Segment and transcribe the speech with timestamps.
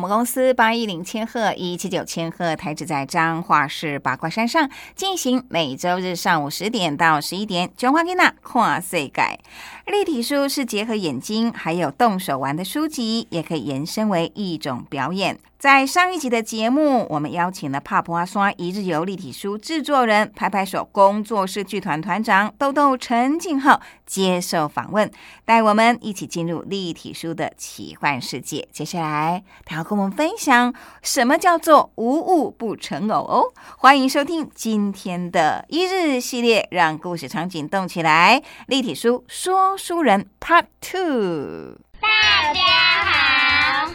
[0.00, 7.70] 我们公司八一零千赫一七九千赫台址在彰化市八卦山上，进行每周日上午十点到十一点。
[7.76, 9.38] 全华囡仔看世界，
[9.84, 15.38] 立体书是结合眼睛还有动手玩的书籍，也可以延伸为一种表演。
[15.60, 25.10] 在上一集的节目，我们邀请了帕普阿刷一日游立体书制作人、拍拍手工作室剧团团长豆豆陈静浩接受访问，
[25.44, 28.66] 带我们一起进入立体书的奇幻世界。
[28.72, 30.72] 接下来，他要跟我们分享
[31.02, 33.52] 什么叫做无物不成偶哦。
[33.76, 38.42] 欢迎收听今天的一日系列，让故事场景动起来。
[38.66, 41.76] 立体书说书人 Part Two。
[42.00, 42.60] 大家，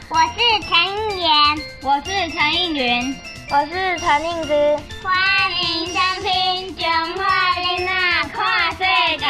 [0.08, 1.32] 我是陈妍，
[1.82, 3.16] 我是陈映云，
[3.50, 4.54] 我是陈映之。
[5.02, 5.12] 欢
[5.64, 8.78] 迎收听《中华囡仔跨世
[9.18, 9.26] 界》。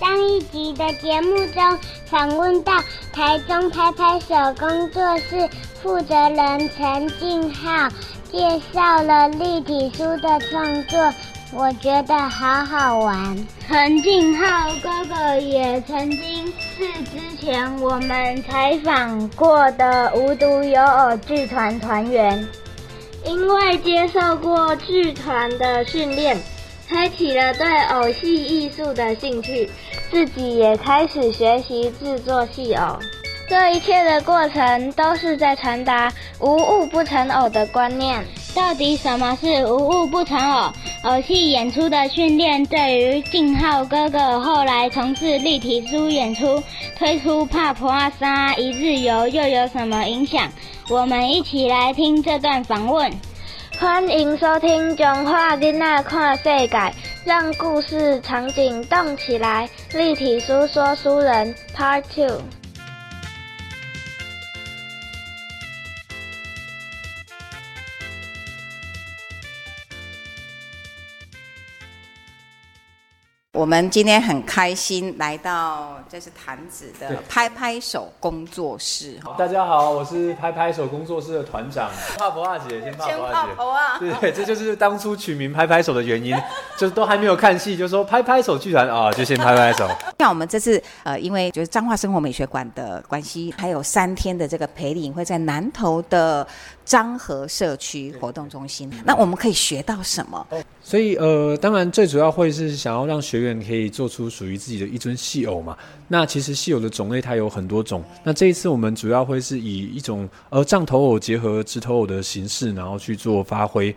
[0.00, 5.50] 上一集的节目中，访问到台中拍拍手工作室
[5.82, 7.90] 负责人陈静浩，
[8.32, 11.12] 介绍了立体书的创作，
[11.56, 13.46] 我觉得好好玩。
[13.68, 22.44] 陈静浩哥哥也曾经是之前我们采访过的无独有偶剧团团员。
[23.24, 26.36] 因为接受过剧团的训练，
[26.88, 29.70] 开启了对偶戏艺术的兴趣，
[30.10, 32.98] 自己也开始学习制作戏偶。
[33.48, 38.24] 这一切的过程都是在传达“无物不成偶”的观念。
[38.54, 40.70] 到底什么是“无物不成偶”？
[41.04, 46.62] 偶戏演出的训练对于静浩哥哥后来从事立体书演出、
[46.98, 50.50] 推出帕普阿沙一日游又有什么影响？
[50.88, 53.12] 我们一起来听这段访问。
[53.78, 56.68] 欢迎收听《中华囡仔看世界》，
[57.26, 59.68] 让故事场景动起来。
[59.92, 62.40] 立体书说书人 Part Two。
[73.54, 79.16] 我们今天很开心来到这是坛子的拍拍手工作室。
[79.38, 81.88] 大家好，我是拍拍手工作室的团长
[82.18, 84.10] 帕婆阿姐，先帕婆阿姐。
[84.10, 84.18] 啊！
[84.20, 86.36] 对对，这就是当初取名拍拍手的原因，
[86.76, 89.88] 就是都还没有看戏，就说拍拍手剧团啊，就先拍拍手。
[90.18, 96.46] 像我们这次呃，因为就是彰化生活美学馆的关系，还有三天的这个培领会在南投的
[96.84, 98.90] 彰和社区活动中心。
[99.04, 100.46] 那我们可以学到什么？
[100.82, 105.76] 所以呃，当然最主要会是想要让学员可以做出属于自己的一尊戏偶嘛。
[106.08, 108.02] 那其实戏偶的种类它有很多种。
[108.22, 113.94] 那这一次我们主要会是以一种呃杖头偶结合直头偶的形式，然后去做发挥。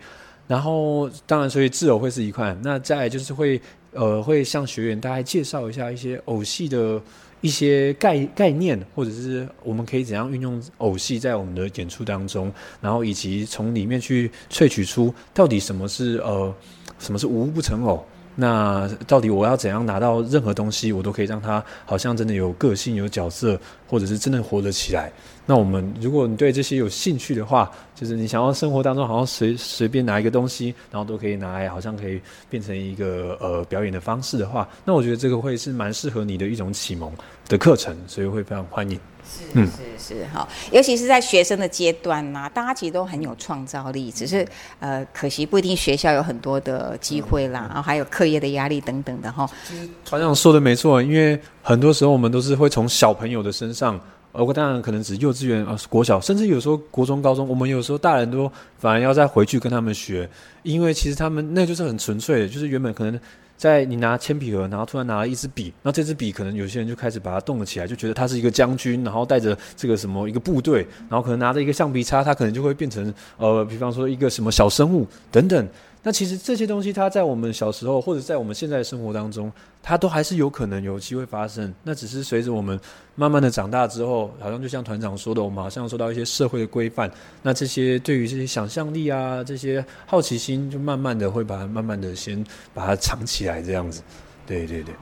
[0.48, 2.56] 然后当然，所以自偶会是一块。
[2.62, 3.60] 那再就是会
[3.92, 7.00] 呃会向学员大概介绍一下一些偶戏的
[7.40, 16.52] 一些概概念，或者是我们可以怎样运用偶戏在我们的演出当中，然后以及从里面去萃取出到底什么是呃
[16.98, 18.04] 什么是无不成偶。
[18.40, 23.58] 那到底我要怎样拿到任何东西，我都可以让它好像真的有个性、有角色，
[23.88, 25.10] 或者是真的活得起来。
[25.44, 37.12] 那我们如果你对这些有兴趣的话，就是你想要生活当中好像随 随便拿一个东西，然后都可以拿来，好像可以变成一个呃表演的方式的话，那我觉得这个会是蛮适合你的一种启蒙
[37.48, 39.00] 的课程，所以会非常欢迎。
[39.28, 44.46] 是是是哈，尤其是在学生的阶段呐、大家其实都很有创造力，只是
[44.80, 49.48] 呃，可惜不一定学校有很多的机会啦，然后还有课业的压力等等的哈。
[50.04, 54.00] 团长说的没错，因为很多时候我们都是会从小朋友的身上，
[54.32, 60.28] 呃，我当然可能只幼稚园啊、国小，甚至有时候国中、高中，我们有时候大人都反而要再回去跟他们学，
[60.62, 63.20] 因为其实他们那就是很纯粹的，就是原本可能
[63.58, 75.68] 在你拿铅笔盒，然后突然拿了一支笔，那这支笔可能有些人就开始把它动了起来，就觉得它是一个将军，然后带着这个什么一个部队，然后可能拿着一个橡皮擦，它可能就会变成呃，比方说一个什么小生物等等。
[76.02, 79.52] 那其实这些东西，它在我们小时候或者在我们现在的生活当中，
[79.82, 81.74] 它都还是有可能有机会发生。
[81.82, 82.78] 那只是随着我们
[83.14, 87.10] 慢慢的长大之后，好像就像团长说的，我们好像受到一些社会的规范，
[87.42, 92.42] 那这些对于这些想象力啊，这些好奇心，就慢慢的会把它慢慢的先
[92.72, 94.00] 把它藏起来，这样子。
[94.46, 94.94] 对对对。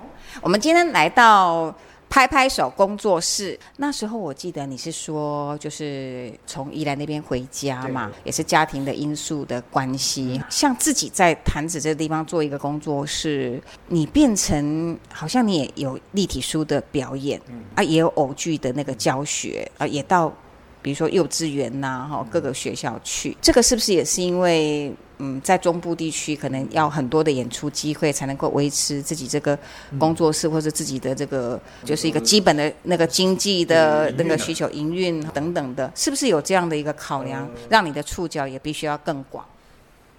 [0.42, 1.74] 我们今天来到
[2.08, 10.42] 拍拍手工作室，那时候我记得你是说，就是从宜兰那边回家嘛，也是家庭的因素的关系。
[10.48, 17.40] 像自己在潭子这个地方做一个工作室，你变成好像你也有立体书的表演，
[17.74, 20.32] 啊，也有偶剧的那个教学，啊，也到。
[20.82, 29.58] 比如说幼稚园呐、哈各个学校去，这个是不是也是因为嗯，在中部地区可能要很多的演出机会，才能够维持自己这个
[29.98, 39.44] 工作室或者自己的这个就是一个基本的那个经济的那个需求、营运等等的，是不是有这样的一个考量，让你的触角也必须要更广？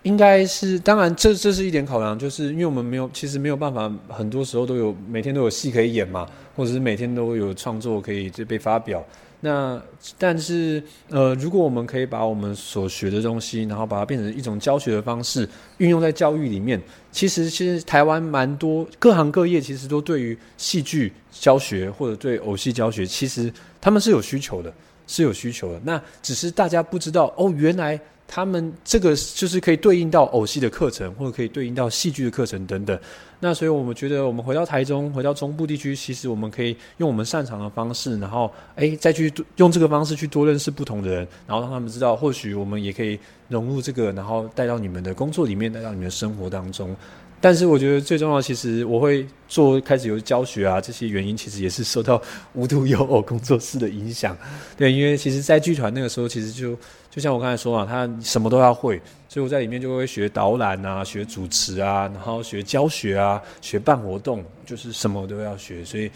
[0.04, 6.26] 应该是，当然这这是一点考量，就是因为我们没有，其实没有办法，很多时候都有每天都有戏可以演嘛，
[6.56, 9.04] 或者是每天都有创作可以就被发表。
[9.40, 9.82] 那
[10.18, 15.48] 但是呃，如果我们可以把我们所学的东西，然后把它变成一种教学的方式，
[15.78, 16.82] 运用在教育里面，
[17.12, 24.74] 其实其实台湾蛮多各行各业其实都对于戏剧教学或者对偶戏教学，其实他们是有需求的，
[25.06, 25.82] 是有需求的。
[25.84, 28.00] 那只是大家不知道哦，原来。
[28.28, 33.00] 他们这个就是可以对应到偶戏的课程，或者可以对应到戏剧的课程等等。
[33.40, 46.96] 那所以我们觉得，我们回到台中，回到中部地区，其实我们可以用我们擅长的方式，然后哎再去用这个方式去多认识不同的人，然后让他们知道，或许我们也可以融入这个，然后带到你们的工作里面，带到你们的生活当中。
[47.40, 52.20] 但是我觉得最重要，其实我会做开始有教学啊，这些原因其实也是受到
[52.54, 54.36] 无独有偶工作室的影响。
[54.76, 56.76] 对，因为其实，在剧团那个时候，其实就
[57.18, 66.12] 就像我刚才说嘛，他什么都要会，所以我在里面就会学导览啊，学主持啊，然后学教学啊，学办活动，就是什么都要学，所以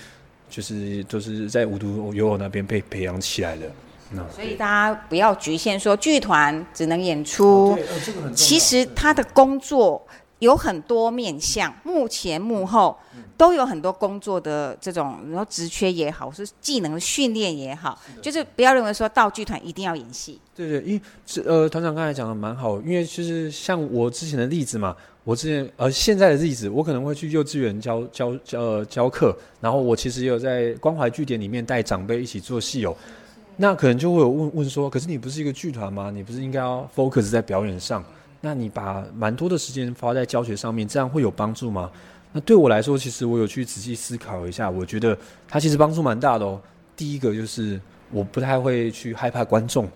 [0.48, 3.64] 就是都是在无独有偶那边被培养起来的。
[4.12, 7.76] 那所以大家不要局限说剧团只能演出，
[8.36, 10.06] 其实他的工作
[10.42, 12.98] 有很多面向，幕前幕后
[13.38, 20.42] 都有很多工作的这种，然后职缺也好，是技能训练也好，就是不要认为说道具团一定要演戏。
[20.56, 32.98] 对对，因为是呃，团长刚才讲的蛮好，因为就是像我之前的例子嘛，我之前呃现在的例子，我可能会去幼稚园教教教呃教课，然后我其实也有在关怀据点里面带长辈一起做戏友，
[33.58, 36.10] 那可能就会有问问说，可是你不是一个剧团吗？
[36.10, 38.04] 你不是应该要 focus 在表演上？
[38.42, 41.90] 那你把蛮多的时间花在教学上面，这样会有帮助吗？
[42.34, 45.18] 那对我来说，其实我有去仔细思考一下，我觉得
[45.48, 46.60] 它其实帮助蛮大的哦。
[46.96, 47.80] 第一个就是
[48.10, 49.88] 我不太会去害怕观众，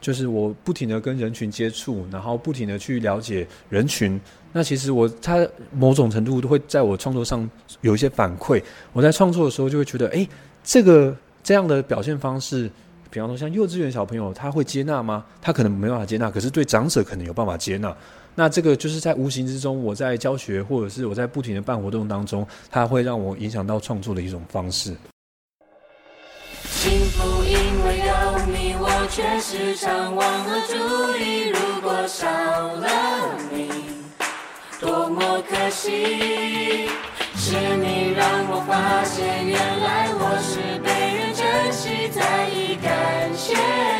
[0.00, 4.20] 就是我不停的跟人群接触，然后不停的去了解人群。
[4.52, 7.48] 那其实我他某种程度都会在我创作上
[7.80, 8.62] 有一些反馈。
[8.92, 10.28] 我在创作的时候就会觉得，诶，
[10.62, 12.70] 这个这样的表现方式，
[13.16, 15.24] 比方说像幼稚园小朋友，他会接纳吗？
[15.40, 17.96] 他可能没办法接纳，可是对长者可能有办法接纳。
[18.34, 24.94] 那这个就是在无形之中，我在教学或者是我在不停的办活动当中，它会让我影响到创作的一种方式。
[26.64, 27.54] 幸福因
[27.86, 28.12] 为有
[28.52, 30.74] 你，我却时常忘了注
[31.18, 31.48] 意。
[31.48, 33.70] 如果少了你，
[34.78, 36.90] 多么可惜。
[37.38, 42.35] 是你让我发现，原来我是被人珍惜，在
[43.36, 43.95] share.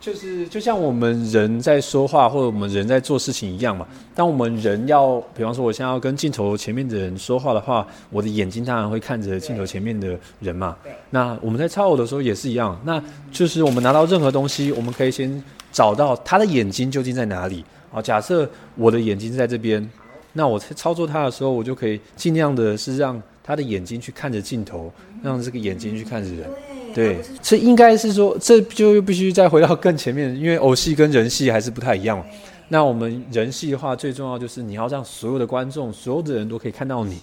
[0.00, 3.86] 就是就像我们人在说话或者我们人在做事情一样嘛。
[4.14, 10.74] 当我们人要，比方说我现在要跟镜头前面的人说话的话，我的眼睛当然会看着镜头前面的人嘛。
[11.10, 12.80] 那我们在超偶的时候也是一样。
[12.84, 17.62] 那就是我们拿到任何东西，我们可以先找到他的眼睛究竟在哪里。
[17.90, 19.86] 好，假设我的眼睛在这边，
[20.32, 24.90] 那我在操作它的时候，我就可以尽量的是让他的眼睛去看着镜头，
[25.22, 26.48] 让这个眼睛去看着人。
[26.92, 32.24] 对，这应该是说，这就又必须再回到更前面，因为偶戏跟人戏还是不太一样。
[32.68, 37.18] 那我们人戏的话，最重要就是你要让所有的观众、所有的人都可以看到你。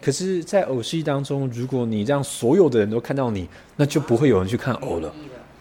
[0.00, 5.12] 可是，在偶戏当中，如果你让所有的人都看到你，那就不会有人去看偶了。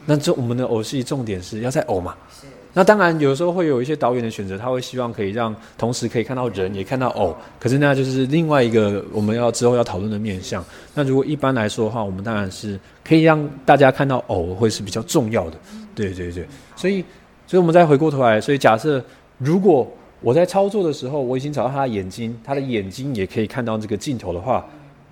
[0.06, 2.16] 那这我们的偶戏重点是要在偶嘛？
[2.78, 7.36] 那当然，有时候会有一些导演的选择，他会希望可以让同时可以看到人，也看到偶。
[7.60, 10.64] 可是那就是另外一个我们要之后要讨论的面向。
[10.94, 15.58] 那如果一般来说的话，我们当然是可以让大家看到偶，会是比较重要的。
[15.96, 17.04] 对对对，所以，
[17.48, 19.04] 所以我们再回过头来，所以假设
[19.40, 19.92] 如果
[20.22, 24.64] 我在操作的时候，我已经找到他的眼睛，他的眼睛也可以看到这个镜头的话，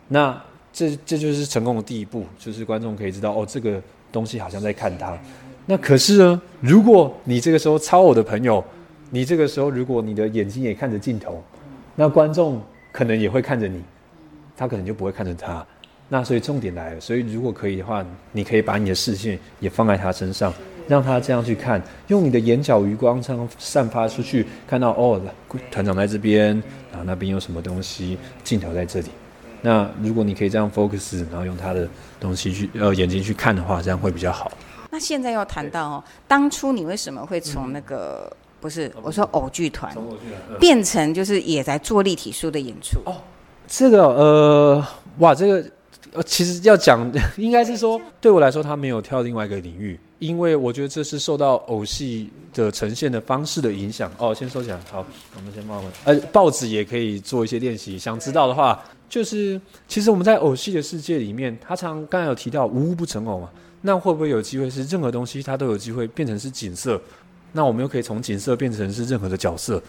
[0.07, 0.39] 那
[0.71, 3.81] 这这就是成功的第一步，就是观众可以知道哦，这个
[4.11, 5.17] 东西好像在看他。
[5.65, 6.41] 那可是呢？
[6.61, 8.63] 如果你这个时候超我的朋友，
[9.09, 11.43] 你这个时候如果你的眼睛也看着镜头，
[11.95, 13.81] 那观众可能也会看着你，
[14.55, 15.65] 他可能就不会看着他。
[16.07, 20.53] 那所以重点来了，所以如果可以的话，你可以把你的视线也放在他身上，
[20.87, 25.19] 让他这样去看，用你的眼角余光这样散发出去，看到哦，
[25.71, 26.49] 团长在这边，
[26.91, 29.07] 然后那边有什么东西，镜头在这里。
[29.63, 31.87] 那如果你可以这样 focus，然后用他的
[32.19, 34.51] 东西去呃眼睛去看的话，这样会比较好。
[34.95, 39.93] 那现在要谈到哦，当初你为什么会从那个不是我说偶剧团
[40.57, 42.97] 变成就是也在做立体书的演出？
[43.03, 43.17] 哦，
[43.67, 44.87] 这个呃，
[45.17, 45.69] 哇，这个
[46.13, 54.09] 呃，其实要讲 应该是说，对我来说，他没有跳另外一个领域，因为我觉得这是受到偶戏的呈现的方式的影响。
[54.17, 55.87] 哦，先收起来，好，我们先报回。
[56.05, 57.99] 呃，报纸也可以做一些练习。
[57.99, 59.59] 想知道的话，就是
[59.89, 63.49] 其实我们在偶戏的世界里面，他常刚才有提到无物不成偶嘛。
[63.85, 66.99] 那会不会有机会是任何东西它都有机会变成是景色？
[67.51, 69.79] 那我们又可以从景色变成是任何的角色？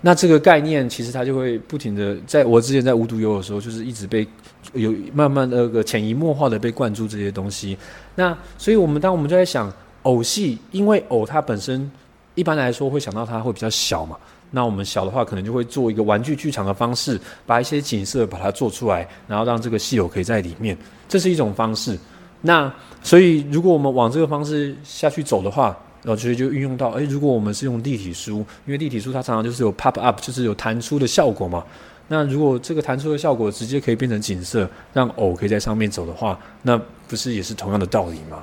[0.00, 4.26] 那这个概念其实它就会不停的，在我之前在无独有偶的时候，就是一直被
[4.72, 7.78] 有慢慢的个潜移默化的被灌注这些东西。
[8.16, 11.88] 那所以我们当我们就在想偶戏，因为偶它本身
[12.34, 14.16] 一般来说会想到它会比较小嘛。
[14.50, 20.76] 那我们小的话可能就会做一个玩具剧场的方式，把一些景色把它做出来，然后让这个戏偶可以在里面，
[21.08, 21.96] 这是一种方式。
[22.42, 31.64] 那所以，如果我们往这个方式下去走的话，然后其实就运用到，哎，如果我们是用立体书，因为立体书它常常就是有 pop up，就是有弹出的效果嘛。
[32.06, 38.42] 那如果这个弹出的效果直接可以变成景色，让偶可以在上面走的话，那不是也是同样的道理吗？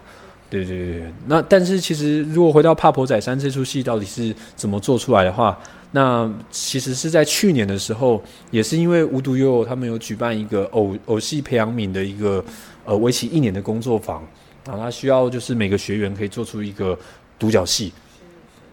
[0.49, 1.13] 对对对对。
[1.27, 5.57] 那但是其实，如果回到《帕婆仔山》这出戏到底是怎么做出来的话，
[5.91, 8.21] 那其实是在去年的时候，
[8.51, 12.43] 也是因为无独有偶，他们有举办一个偶偶戏培养皿的一个。
[12.85, 14.23] 呃，为期一年的工作坊，
[14.65, 16.97] 啊，他需要就是每个学员可以做出一个
[17.37, 17.91] 独角戏，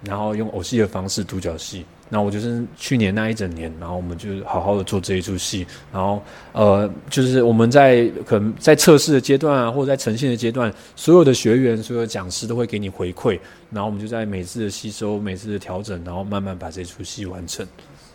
[0.04, 1.84] 然后用偶戏的方式独角戏。
[2.14, 13.40] 那我就是去年那一整年，然后我们就好好的做这一出戏，然后呃，就是我们在可能在测试的阶段啊，或者在呈现的阶段，所有的学员、所有讲师都会给你回馈，
[13.70, 17.66] 然后我们就在每次的吸收、每次的调整，然后慢慢把这出戏完成。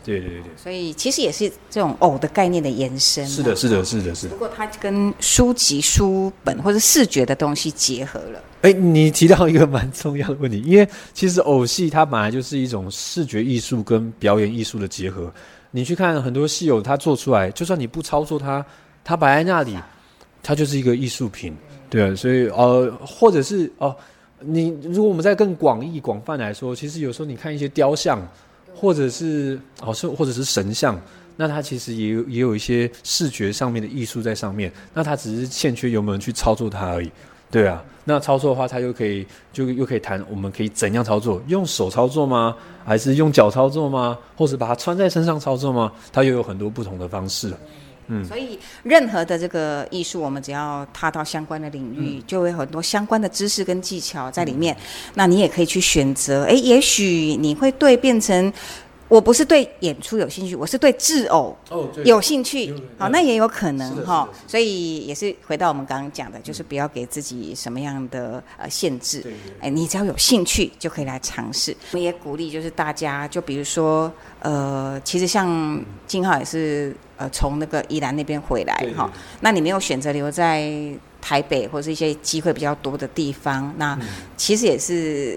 [0.07, 3.27] 对对对对，所以其实也是这种偶的概念的延伸。
[3.27, 4.33] 是的，是的，是的，是的。
[4.33, 8.41] 不过它跟书籍、书本或者视觉的东西结合了。
[8.61, 15.29] 哎，你提到一个蛮重要的问题，因为其实偶戏它本来就是一种视觉艺术跟表演艺术的结合。
[15.71, 18.65] 你去看很多戏偶，它做出来，就算你不操作它，
[19.03, 19.77] 它摆在那里，
[20.41, 21.53] 它就是一个艺术品。
[21.89, 23.93] 对啊，所以呃，或者是哦，
[24.39, 28.25] 你如果我们在更广义、广泛来说，其实有时候你看一些雕像。
[28.77, 30.99] 或者是哦，是或者是神像，
[31.35, 37.11] 那它其实也有也有一些视觉上面的艺术在上面，那它只是欠缺有没有人去操作它而已，
[37.49, 37.83] 对啊。
[38.09, 41.41] 那操作的话，它又可以就又可以谈，我们可以怎样操作？
[41.47, 42.55] 用手操作吗？
[42.85, 44.17] 还是用脚操作吗？
[44.37, 45.91] 或者把它穿在身上操作吗？
[46.13, 47.51] 它又有很多不同的方式。
[48.07, 54.75] 嗯，所以任何的这个艺术，我们只要踏到相关的领域，就会有很多相关的知识跟技巧在里面。
[55.15, 58.51] 那你也可以去选择，哎，也许你会对变成，
[59.07, 61.55] 我不是对演出有兴趣，我是对制偶
[62.03, 62.73] 有兴趣。
[62.97, 64.27] 好，那也有可能哈。
[64.45, 69.23] 所以也是回到我们刚刚讲的，就是不要给自己什么样的呃限制。
[69.59, 71.75] 哎，你只要有兴趣就可以来尝试。
[71.91, 74.11] 我们也鼓励就是大家，就比如说
[74.41, 76.95] 呃，其实像金浩也是。
[77.19, 79.11] 呃，从那个宜兰那边回来哈，
[79.41, 80.71] 那你没有选择留在
[81.19, 83.73] 台北或是一些机会比较多的地方。
[83.79, 83.97] 那
[84.35, 85.35] 其实也是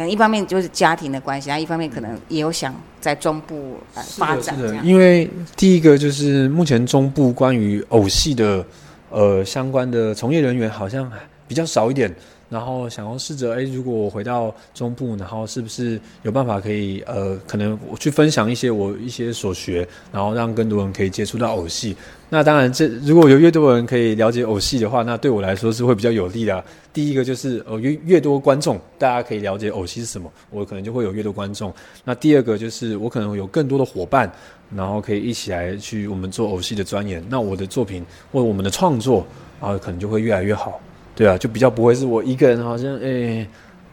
[0.00, 4.56] 可能一方面就是家庭的关系，一方面可能也有想在中部呃发展。
[4.82, 5.28] 因为
[5.58, 8.64] 第一个就是目前中部关于偶戏的
[9.10, 11.12] 呃相关的从业人员好像
[11.46, 12.10] 比较少一点，
[12.48, 21.94] 然后想要试着哎，如果我回到中部，然后是不是有办法可以呃，可能我去分享一些我一些所学，然后让更多人可以接触到偶戏。
[22.32, 31.74] 那当然这，如果有越多人可以了解偶戏的话，那对我来说是会比较有利的、第一个就是呃越越多观众，大家可以了解偶戏是什么，我可能就会有越多观众。
[32.04, 34.30] 那第二个就是我可能有更多的伙伴，
[34.76, 37.20] 然后可以一起来去我们做偶戏的钻研。
[37.28, 39.26] 那我的作品或我们的创作
[39.58, 40.80] 啊，可能就会越来越好。
[41.16, 43.44] 对啊，就比较不会是我一个人好像哎，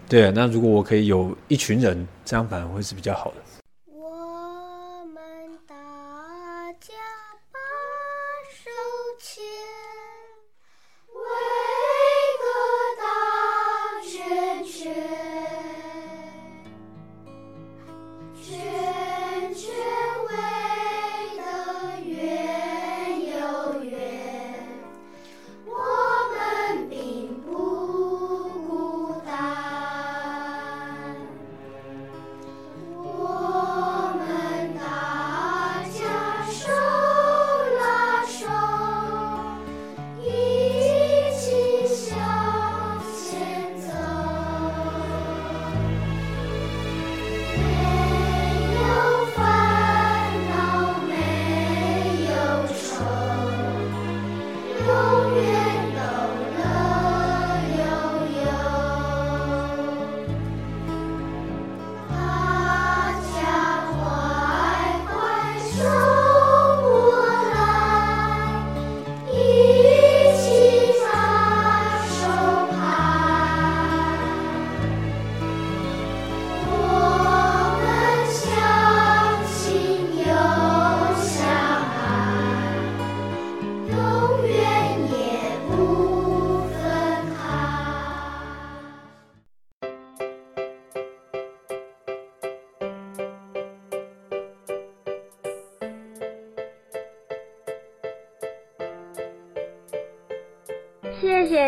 [0.07, 0.31] 对。
[0.31, 3.46] 那如果我可以有一群人，这样反而会是比较好的。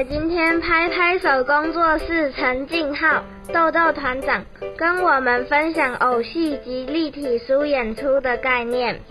[0.07, 3.21] 今天拍拍手工作室陈静浩、
[3.53, 4.45] 豆豆团长
[4.77, 9.01] 跟我们分享偶戏及立体书演出的概念。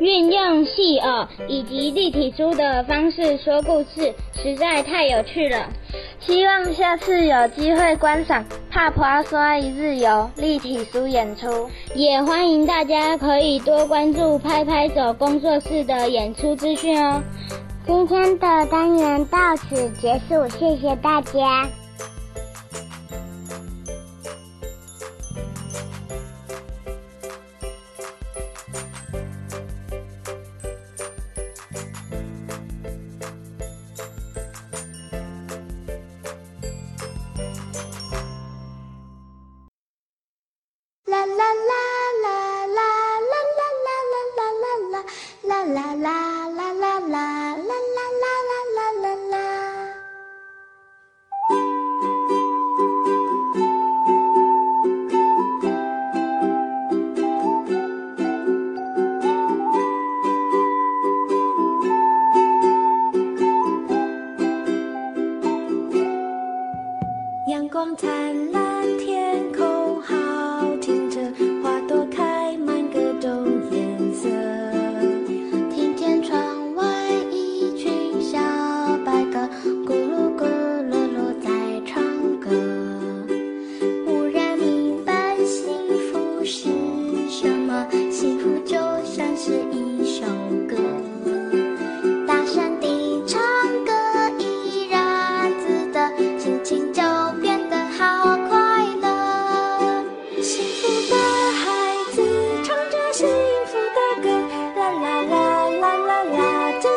[0.00, 5.70] 运用戏偶以及立体书的方式说故事，实在太有趣了。
[6.20, 17.22] 希望下次有机会观赏《帕普阿刷一日游》立体书演出，也欢迎大家可以多关注拍拍手工作室的演出资讯哦。
[17.86, 21.68] 今天的单元到此结束，谢谢大家。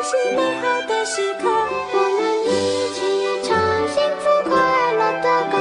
[0.10, 1.50] 是美好的时刻。
[1.50, 2.48] 我们一
[2.94, 2.98] 起
[3.44, 3.52] 唱
[3.90, 4.56] 幸福快
[4.94, 5.54] 乐的歌，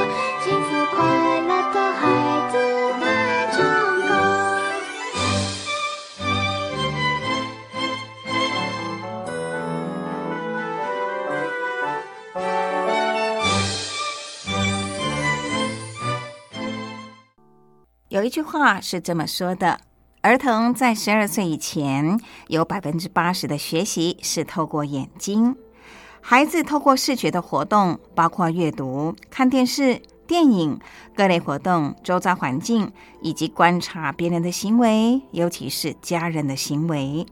[0.44, 1.02] 幸福快
[1.40, 2.00] 乐的孩
[2.52, 2.54] 子
[3.02, 3.04] 爱
[3.50, 3.58] 唱
[4.06, 4.08] 歌。
[18.06, 19.80] 有一句话是这么说的：
[20.26, 25.54] 儿童在十二岁以前，有百分之八十的学习是透过眼睛。
[26.20, 30.80] 孩子透过视觉的活动，包括阅读、看电视、电影
[31.14, 32.90] 各类活动，周遭环境
[33.22, 37.24] 以及观察别人的行为，尤其是家人的行为。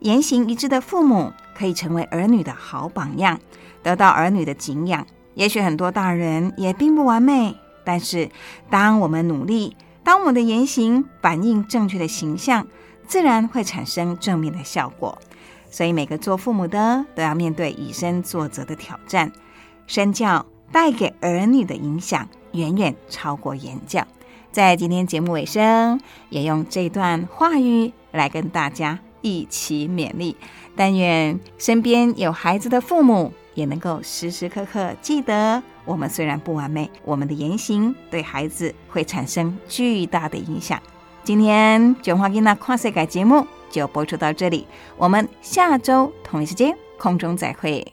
[0.00, 3.38] 言行一致的父母可以成为儿女的好榜样，
[3.84, 5.06] 得到儿女的敬仰。
[5.34, 8.28] 也许很多大人也并不完美，但是
[8.68, 12.66] 当我们努力，当我们的言行反映正确的形象，
[13.06, 15.18] 自然会产生正面的效果。
[15.70, 19.32] 所以，每个做父母的都要面对以身作则的挑战。
[19.86, 24.06] 身教带给儿女的影响远远超过言教。
[24.50, 30.36] 在今天节目尾声，也用这段话语来跟大家一起勉励。
[30.76, 40.80] 但愿身边有孩子的父母也能够时时刻刻记得，我们虽然不完美，我们的言行对孩子会产生巨大的影响。
[41.24, 43.46] 今天《卷花囡娜跨世改》节目。
[43.72, 44.66] 就播出到这里，
[44.98, 47.90] 我们下周同一时间空中再会。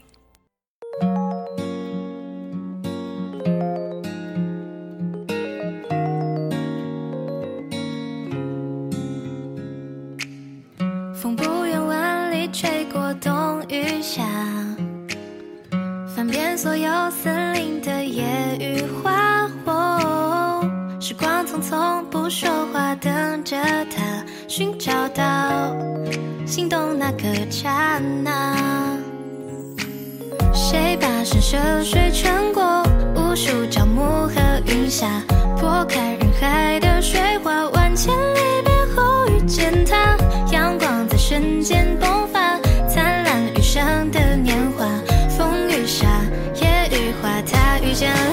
[48.00, 48.29] 见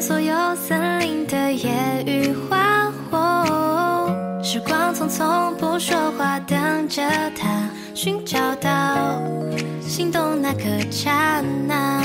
[0.00, 1.70] 所有森林的野
[2.06, 4.14] 与花火。
[4.42, 7.02] 时光匆匆，不说话，等着
[7.36, 9.20] 他，寻找到
[9.80, 12.02] 心动那颗刹那。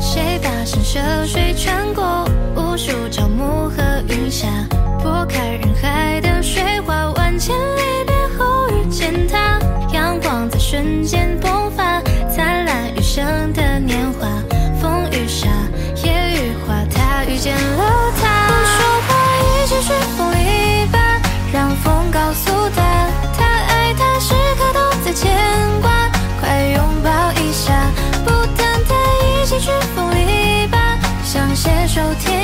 [0.00, 4.48] 谁跋山涉水穿过无数朝暮和云霞，
[5.02, 6.33] 拨开人海的。
[31.54, 32.43] 携手天涯。